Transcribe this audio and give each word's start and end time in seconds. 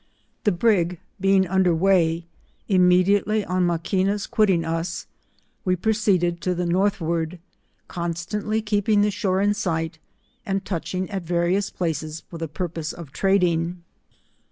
The 0.45 0.51
brig 0.51 0.99
being 1.19 1.45
under 1.47 1.75
weigh, 1.75 2.25
immediately 2.67 3.45
on 3.45 3.67
Maquiua's 3.67 4.25
quitting 4.25 4.65
us, 4.65 5.05
we 5.63 5.75
proceeded 5.75 6.41
to 6.41 6.55
the 6.55 6.65
north 6.65 6.99
ward, 7.01 7.37
constantly 7.87 8.63
keeping 8.63 9.01
the 9.03 9.11
shore 9.11 9.41
in 9.41 9.53
sight, 9.53 9.99
and 10.43 10.65
touching 10.65 11.07
at 11.11 11.21
various 11.21 11.69
places 11.69 12.21
for 12.31 12.39
the 12.39 12.47
purpose 12.47 12.93
of 12.93 13.11
trading. 13.11 13.83